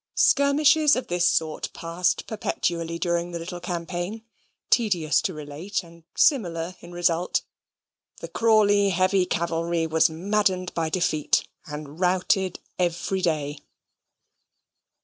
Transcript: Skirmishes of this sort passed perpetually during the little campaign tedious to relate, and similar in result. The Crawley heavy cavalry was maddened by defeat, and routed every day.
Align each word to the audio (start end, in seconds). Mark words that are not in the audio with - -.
Skirmishes 0.15 0.95
of 0.95 1.09
this 1.09 1.29
sort 1.29 1.69
passed 1.73 2.25
perpetually 2.25 2.97
during 2.97 3.29
the 3.29 3.37
little 3.37 3.59
campaign 3.59 4.23
tedious 4.71 5.21
to 5.21 5.31
relate, 5.31 5.83
and 5.83 6.05
similar 6.15 6.75
in 6.79 6.91
result. 6.91 7.43
The 8.19 8.27
Crawley 8.27 8.89
heavy 8.89 9.27
cavalry 9.27 9.85
was 9.85 10.09
maddened 10.09 10.73
by 10.73 10.89
defeat, 10.89 11.47
and 11.67 11.99
routed 11.99 12.59
every 12.79 13.21
day. 13.21 13.59